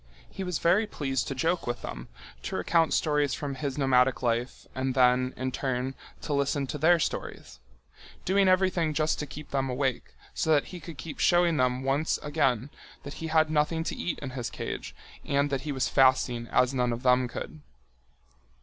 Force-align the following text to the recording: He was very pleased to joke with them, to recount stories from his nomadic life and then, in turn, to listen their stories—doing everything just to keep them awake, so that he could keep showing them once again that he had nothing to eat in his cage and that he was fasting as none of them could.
He 0.31 0.43
was 0.43 0.57
very 0.57 0.87
pleased 0.87 1.27
to 1.27 1.35
joke 1.35 1.67
with 1.67 1.83
them, 1.83 2.07
to 2.41 2.55
recount 2.55 2.91
stories 2.95 3.35
from 3.35 3.53
his 3.53 3.77
nomadic 3.77 4.23
life 4.23 4.65
and 4.73 4.95
then, 4.95 5.31
in 5.37 5.51
turn, 5.51 5.93
to 6.21 6.33
listen 6.33 6.65
their 6.65 6.97
stories—doing 6.97 8.47
everything 8.47 8.95
just 8.95 9.19
to 9.19 9.27
keep 9.27 9.51
them 9.51 9.69
awake, 9.69 10.15
so 10.33 10.51
that 10.53 10.69
he 10.73 10.79
could 10.79 10.97
keep 10.97 11.19
showing 11.19 11.57
them 11.57 11.83
once 11.83 12.17
again 12.23 12.71
that 13.03 13.13
he 13.21 13.27
had 13.27 13.51
nothing 13.51 13.83
to 13.83 13.95
eat 13.95 14.17
in 14.23 14.31
his 14.31 14.49
cage 14.49 14.95
and 15.23 15.51
that 15.51 15.61
he 15.61 15.71
was 15.71 15.87
fasting 15.87 16.47
as 16.47 16.73
none 16.73 16.91
of 16.91 17.03
them 17.03 17.27
could. 17.27 17.61